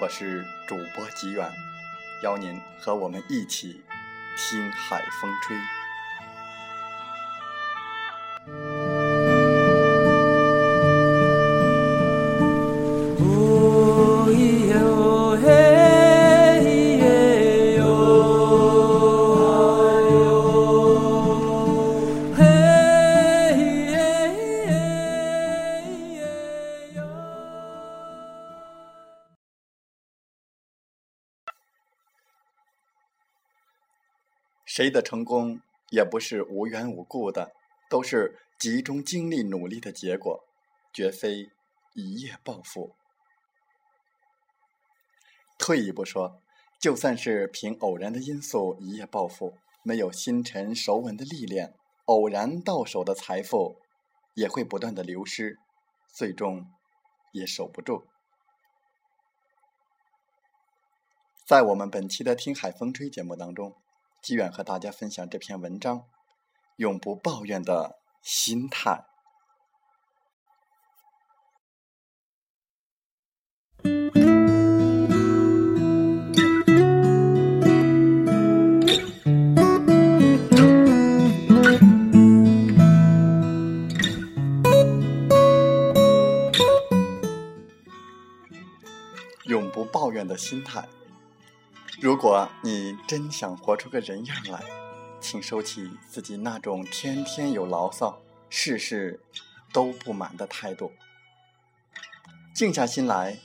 [0.00, 1.48] 我是主播吉远，
[2.22, 3.84] 邀您和我们一起
[4.36, 5.56] 听海风吹。
[34.74, 35.60] 谁的成功
[35.90, 37.52] 也不是无缘无故的，
[37.90, 40.48] 都是集中精力努力的结果，
[40.94, 41.50] 绝非
[41.92, 42.96] 一夜暴富。
[45.58, 46.40] 退一步说，
[46.80, 51.74] 就算是凭偶然的因素一夜暴富，没有心沉熟稳的历练，
[52.06, 53.76] 偶然到手的财富
[54.32, 55.58] 也会不断的流失，
[56.08, 56.66] 最终
[57.32, 58.06] 也守不住。
[61.44, 63.76] 在我们本期的《听海风吹》节目当中。
[64.22, 66.04] 机远和大家分享这篇文章：
[66.76, 69.04] 永不抱怨的心态。
[89.46, 90.88] 永不抱怨的心态。
[92.02, 94.60] 如果你真想活出个人样来，
[95.20, 98.20] 请收起自己那种天天有牢骚、
[98.50, 99.20] 事事
[99.72, 100.90] 都不满的态度，
[102.52, 103.38] 静下心来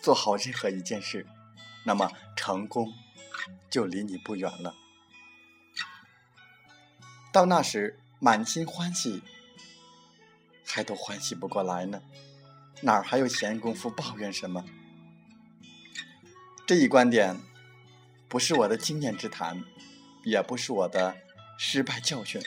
[0.00, 1.26] 做好任何一件事，
[1.84, 2.92] 那么成功
[3.68, 4.76] 就离你不远了。
[7.32, 9.24] 到那时，满心欢喜，
[10.64, 12.00] 还都欢喜不过来呢，
[12.82, 14.64] 哪儿还有闲工夫抱怨什么？
[16.64, 17.40] 这一观点。
[18.34, 19.62] 不是我的经验之谈，
[20.24, 21.14] 也不是我的
[21.56, 22.42] 失败教训。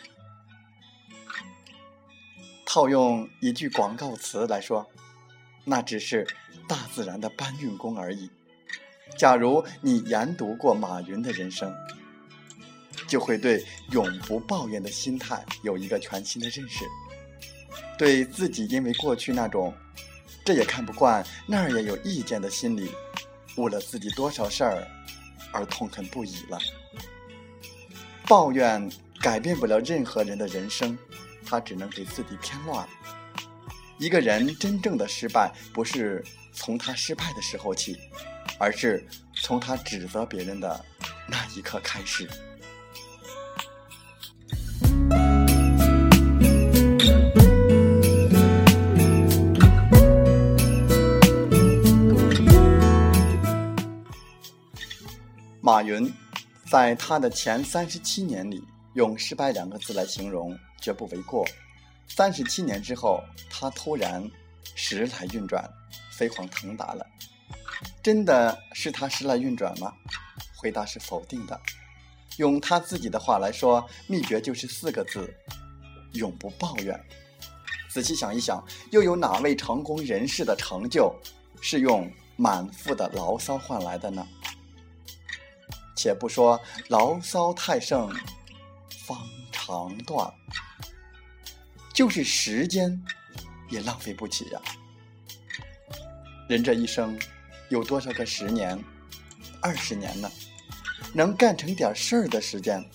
[2.66, 4.86] 套用一句广告词来说，
[5.64, 6.28] 那只是
[6.68, 8.30] 大自然的搬运工而已。
[9.16, 11.74] 假如你研读过马云的人生，
[13.08, 16.84] 就会对永不抱怨的心态有一个全新的认识。
[17.98, 19.74] 对自己因为过去那种
[20.44, 22.92] 这也看不惯，那儿也有意见的心理，
[23.56, 24.86] 误了自己多少事儿。
[25.52, 26.60] 而痛恨不已了。
[28.28, 28.90] 抱怨
[29.22, 30.98] 改变不了任何人的人生，
[31.46, 32.88] 他只能给自己添乱。
[33.98, 37.98] 一个人真正的失败，不是从他失败的时候起，
[38.60, 40.86] 而是从他指责别人的
[41.28, 42.30] 那一刻开始。
[55.88, 56.14] 云
[56.70, 58.62] 在他的前三十七年里，
[58.94, 61.48] 用“失败”两个字来形容绝不为过。
[62.10, 64.22] 三十七年之后，他突然
[64.76, 65.64] 时来运转，
[66.12, 67.08] 飞黄腾达了。
[68.04, 69.94] 真的是他时来运转吗？
[70.58, 71.58] 回答是否定的。
[72.38, 75.34] 用他自己的话来说，秘诀就是四个字：
[76.14, 77.00] 永不抱怨。
[77.90, 81.16] 仔细想一想，又有哪位成功人士的成就
[81.62, 84.28] 是用满腹的牢骚换来的呢？
[85.98, 88.08] 且不说牢骚太盛，
[89.06, 89.18] 方
[89.52, 90.32] 长断，
[91.92, 93.04] 就是时间
[93.70, 94.62] 也浪费不起呀。
[96.48, 97.20] 人这一生，
[97.70, 98.82] 有多少个十年、
[99.60, 100.32] 二十年呢？
[101.14, 102.88] 能干成点事儿的时间，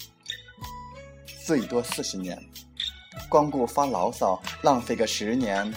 [1.44, 2.40] 最多四十年。
[3.28, 5.74] 光顾发牢骚，浪费个十年、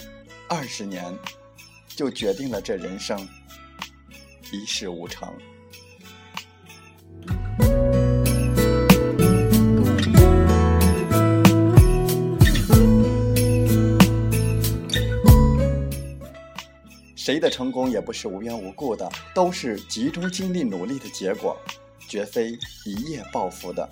[0.48, 1.12] 二十年，
[1.88, 3.28] 就决定了这人生
[4.52, 5.34] 一事无成。
[17.26, 21.56] 谁的成功也不是无缘无故的，都是集中精力努力的结果，
[22.08, 23.90] 绝非一夜暴富的。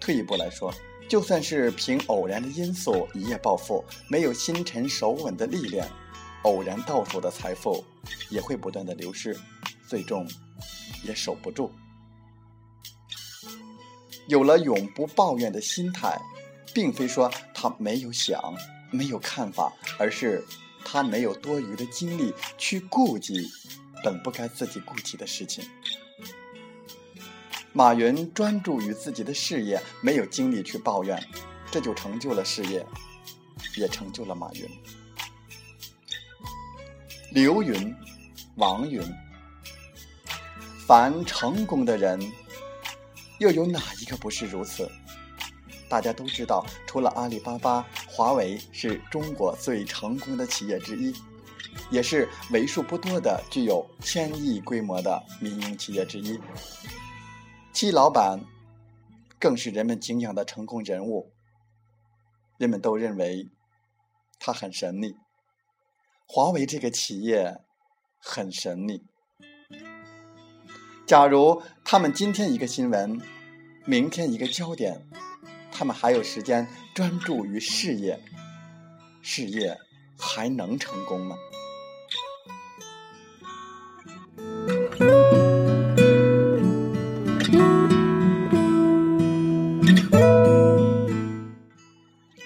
[0.00, 0.72] 退一步来说，
[1.08, 5.88] 就算是凭偶然的因素一夜暴富，没有心沉手稳的历练，
[6.44, 7.84] 偶然到手的财富
[8.30, 9.36] 也会不断的流失，
[9.88, 10.24] 最终
[11.02, 11.72] 也守不住。
[14.28, 16.16] 有了永不抱怨的心态，
[16.72, 18.40] 并非说他没有想、
[18.92, 20.44] 没有看法，而是。
[20.88, 23.50] 他没有多余的精力去顾及
[24.04, 25.68] 本不该自己顾及的事情。
[27.72, 31.20] 马云专注于自己的事业，没有精力去抱怨，
[31.72, 32.86] 这就成就了事业，
[33.76, 34.70] 也成就了马云。
[37.32, 37.92] 刘云、
[38.54, 39.02] 王云，
[40.86, 42.20] 凡成功的人，
[43.40, 44.88] 又有哪一个不是如此？
[45.88, 47.84] 大家都知道，除了阿里巴巴，
[48.16, 51.14] 华为是中国最成功的企业之一，
[51.90, 56.40] 也是为数不多的具有千亿规模的民营企业之一。
[57.74, 58.40] 其老板
[59.38, 61.30] 更是人们敬仰的成功人物，
[62.56, 63.50] 人们都认为
[64.38, 65.14] 他很神秘。
[66.26, 67.58] 华为这个企业
[68.18, 69.02] 很神秘。
[71.04, 73.20] 假如他们今天一个新闻，
[73.84, 75.06] 明天一个焦点。
[75.78, 78.18] 他们还有时间专注于事业，
[79.20, 79.78] 事业
[80.18, 81.36] 还能成功吗？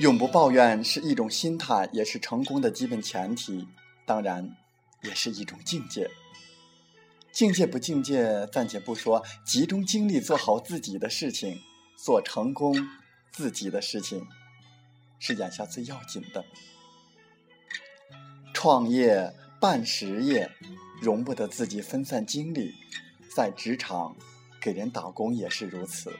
[0.00, 3.68] 永不抱怨是一种心态，也是成功的基本前提，
[4.04, 4.56] 当然，
[5.04, 6.10] 也是一种境界。
[7.30, 11.60] 境界不境界暂且不说，集中精力做好自己的事情，
[11.96, 12.74] 做成功。
[13.32, 14.26] 自己的事情
[15.18, 16.44] 是眼下最要紧的。
[18.52, 20.50] 创业办实业，
[21.00, 22.74] 容不得自己分散精力。
[23.34, 24.16] 在职场
[24.60, 26.12] 给人打工也是如此。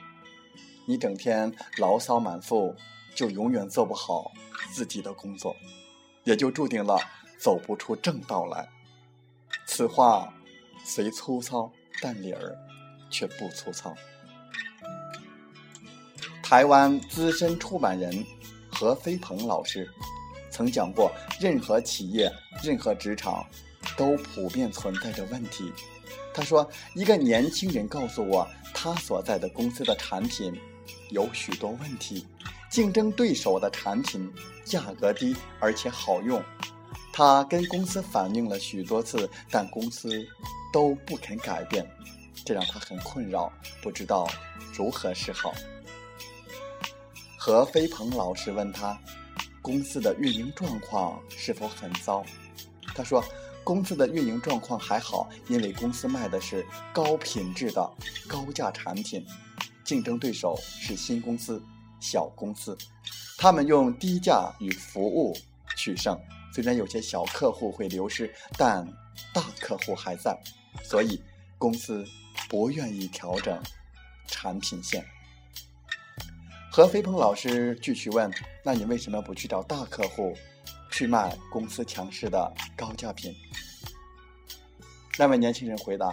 [0.87, 2.75] 你整天牢骚满腹，
[3.13, 4.31] 就永远做不好
[4.73, 5.55] 自己的工作，
[6.23, 6.97] 也就注定了
[7.37, 8.67] 走不出正道来。
[9.67, 10.33] 此话
[10.85, 11.71] 虽粗糙，
[12.01, 12.57] 但理儿
[13.09, 13.93] 却不粗糙。
[16.51, 18.25] 台湾资深出版人
[18.69, 19.89] 何飞鹏老师
[20.49, 21.09] 曾讲过：
[21.39, 22.29] 任何企业、
[22.61, 23.47] 任何职场
[23.95, 25.71] 都普遍存在着问题。
[26.33, 30.53] 他说：“一个年轻人告诉我，他所在的公司的产品
[31.11, 32.27] 有许多问题，
[32.69, 34.29] 竞争对手的产品
[34.65, 36.43] 价格低而且好用。
[37.13, 40.09] 他跟公司反映了许多次，但公司
[40.73, 41.89] 都不肯改变，
[42.43, 43.49] 这让他很困扰，
[43.81, 44.27] 不知道
[44.75, 45.53] 如何是好。”
[47.43, 48.95] 何飞鹏老师问他
[49.63, 52.23] ：“公司的运营状况是否很糟？”
[52.93, 53.19] 他说
[53.65, 57.91] ：“公司的运营状况还好，因为公司卖的是高品质的
[58.27, 59.25] 高价产品，
[59.83, 61.59] 竞争对手是新公司、
[61.99, 62.77] 小公司，
[63.39, 65.35] 他们用低价与服务
[65.75, 66.15] 取胜。
[66.53, 68.87] 虽然有些小客户会流失，但
[69.33, 70.39] 大客户还在，
[70.83, 71.19] 所以
[71.57, 72.05] 公司
[72.47, 73.59] 不愿意调整
[74.27, 75.03] 产品线。”
[76.73, 78.31] 何飞鹏老师继续问
[78.63, 80.33] ：“那你为什么不去找大客户，
[80.89, 83.35] 去卖公司强势的高价品？”
[85.19, 86.09] 那位年轻人回答：“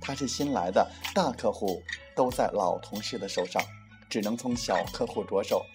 [0.00, 1.82] 他是新来的，大客户
[2.14, 3.60] 都在老同事的手上，
[4.08, 5.66] 只能从小客户着手，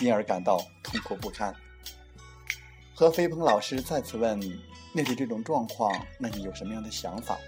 [0.00, 1.54] 因而感到痛苦不堪。”
[2.92, 4.36] 何飞鹏老师再次问
[4.92, 7.38] ：“面对这种状况，那你有什么样的想法？”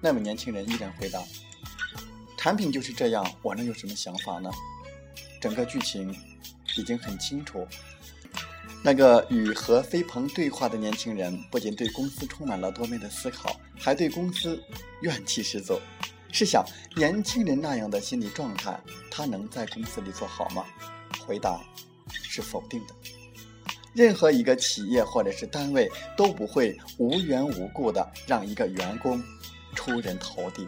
[0.00, 1.22] 那位年轻人依然回答。
[2.40, 4.50] 产品就是这样，我能有什么想法呢？
[5.42, 6.10] 整个剧情
[6.74, 7.68] 已经很清楚。
[8.82, 14.58] 那个与何飞鹏对话的年轻人，不仅对公司充满了多面的思考，还对公司
[15.02, 15.78] 怨气十足。
[16.32, 16.64] 试想，
[16.96, 18.80] 年轻人那样的心理状态，
[19.10, 20.64] 他能在公司里做好吗？
[21.26, 21.60] 回答
[22.10, 22.94] 是否定的。
[23.92, 29.22] 任何一个企业或者是单位都不会无缘无故的让一个员工
[29.74, 30.66] 出人头地。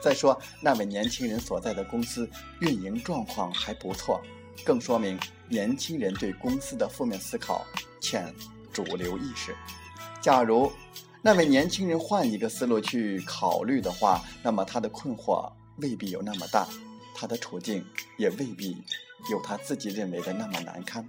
[0.00, 2.28] 再说，那位年轻人所在的公司
[2.60, 4.20] 运营状况还不错，
[4.64, 7.66] 更说明年轻人对公司的负面思考
[8.00, 8.32] 欠
[8.72, 9.54] 主流意识。
[10.20, 10.70] 假如
[11.22, 16.68] 那位年轻人换一个思路去考虑的话，那么他的困惑未必有那么大，
[17.14, 17.84] 他的处境
[18.16, 18.76] 也未必
[19.30, 21.08] 有他自己认为的那么难堪。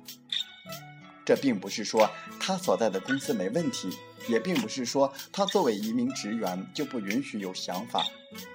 [1.28, 3.90] 这并不是说他所在的公司没问题，
[4.30, 8.06] 也并不是说他作为一名职员就不允许有想法。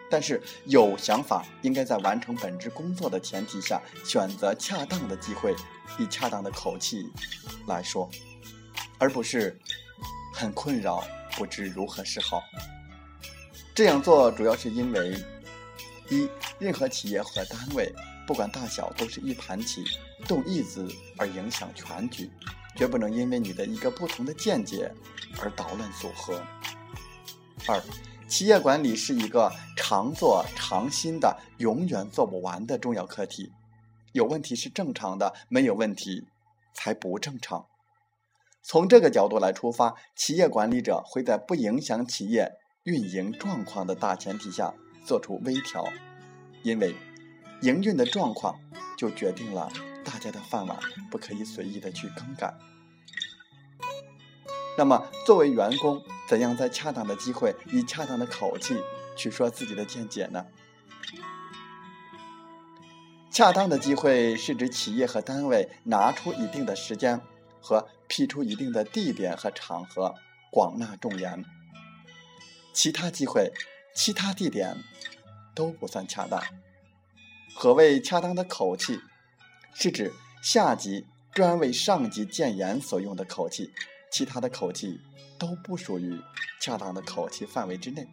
[0.08, 5.54] 但是有想法应该在完成本职工作的前提下，选择恰当的机会，
[5.98, 7.04] 以恰当的口气
[7.66, 8.08] 来说，
[8.96, 9.54] 而不是
[10.32, 11.04] 很困扰，
[11.36, 12.42] 不知如何是好。
[13.74, 15.14] 这样做主要是因为，
[16.08, 16.26] 一，
[16.58, 17.94] 任何企业和单位，
[18.26, 19.84] 不管大小，都是一盘棋，
[20.26, 20.88] 动一子
[21.18, 22.30] 而影响全局。
[22.76, 24.92] 绝不能因为你的一个不同的见解
[25.40, 26.42] 而捣乱组合。
[27.68, 27.80] 二，
[28.26, 33.52] 企业管理是一个常做常新的、永远做不完的重要课题。
[34.12, 36.26] 有问题是正常的，没有问题
[36.74, 37.66] 才不正常。
[38.62, 42.52] 从这个角度来出发，企业管理者会在不影响企业
[42.84, 44.72] 运营状况的大前提下
[45.04, 45.84] 做出微调，
[46.62, 46.94] 因为
[47.62, 48.58] 营运的状况
[48.96, 49.70] 就决定了。
[50.04, 50.78] 大家的饭碗
[51.10, 52.54] 不可以随意的去更改。
[54.78, 58.76] 那么，作为员工，怎样在恰当的机会，以恰当的口气
[59.16, 60.46] 去说自己的见解呢？
[63.30, 67.20] 恰当的机会是指企业和单位拿出一定的时间
[67.60, 70.14] 和辟出一定的地点和场合，
[70.50, 71.44] 广纳众言。
[72.74, 73.52] 其他机会、
[73.94, 74.76] 其他地点
[75.54, 76.42] 都不算恰当。
[77.54, 79.00] 何谓恰当的口气？
[79.74, 80.12] 是指
[80.42, 83.70] 下级专为上级谏言所用的口气，
[84.10, 85.00] 其他的口气
[85.38, 86.20] 都不属于
[86.60, 88.06] 恰当的口气范围之内。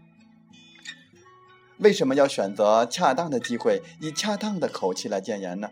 [1.78, 5.70] 为什么要选择恰当的机会，以恰当的口气来谏言呢？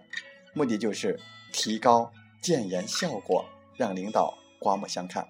[0.54, 1.20] 目的就是
[1.52, 5.28] 提高谏言效果，让领导刮目相看。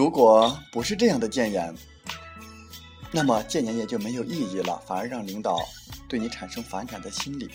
[0.00, 1.74] 如果不是这样的谏言，
[3.12, 5.58] 那么谏言也就没有意义了，反而让领导
[6.08, 7.50] 对你产生反感的心理。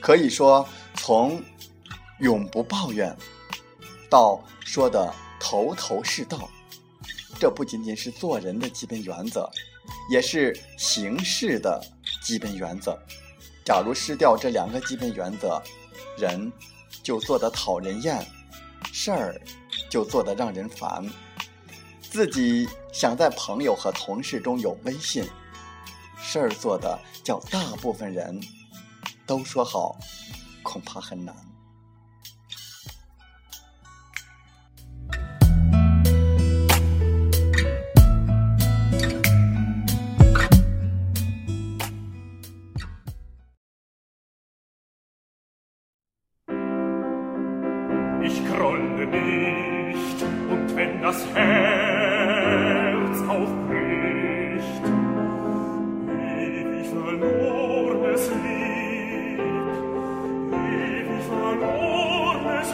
[0.00, 1.40] 可以说，从
[2.18, 3.16] 永不抱怨
[4.10, 6.50] 到说的头头是道，
[7.38, 9.48] 这不仅仅是做人的基本原则，
[10.10, 11.80] 也是行事的
[12.20, 12.98] 基本原则。
[13.64, 15.62] 假如失掉这两个基本原则，
[16.18, 16.52] 人
[17.00, 18.26] 就做得讨人厌，
[18.92, 19.40] 事儿。
[19.92, 21.04] 就做得让人烦，
[22.00, 25.22] 自己想在朋友和同事中有威信，
[26.16, 28.40] 事儿做的叫大部分人
[29.26, 29.94] 都说好，
[30.62, 31.36] 恐怕很难。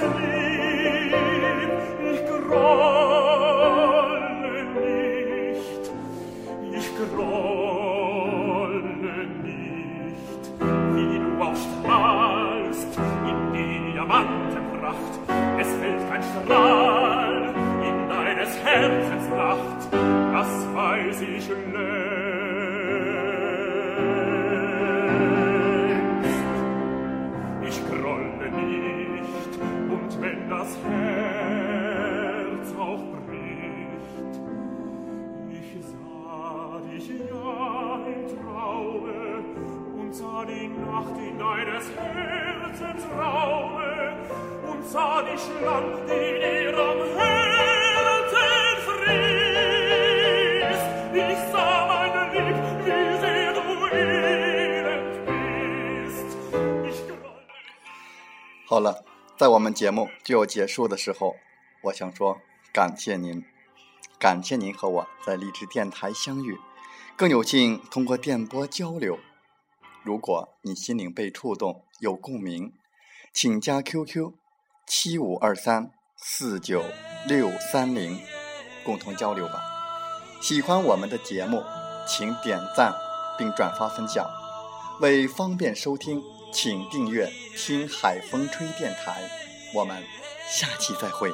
[0.09, 0.38] Holy
[58.65, 59.03] 好了，
[59.37, 61.35] 在我们节目就要结束的时候，
[61.83, 62.39] 我想说
[62.73, 63.45] 感谢您，
[64.19, 66.57] 感谢您和我在励志电台相遇，
[67.17, 69.19] 更有幸通过电波交流。
[70.05, 72.73] 如果你心灵被触动，有共鸣，
[73.33, 74.35] 请加 QQ
[74.89, 76.83] 七五二三四九
[77.27, 78.19] 六三零，
[78.83, 79.61] 共同交流吧。
[80.41, 81.63] 喜欢我们的节目，
[82.07, 82.93] 请点赞
[83.37, 84.27] 并转发分享，
[85.01, 86.23] 为方便收听。
[86.51, 89.21] 请订阅“听海风吹电台”，
[89.75, 90.03] 我们
[90.49, 91.31] 下期再会。